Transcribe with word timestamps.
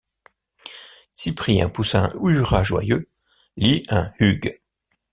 Cyprien 1.13 1.69
poussa 1.69 2.05
un 2.05 2.11
hurrah 2.23 2.63
joyeux, 2.63 3.05
Lî 3.55 3.83
un 3.89 4.11
«hugh! 4.19 4.59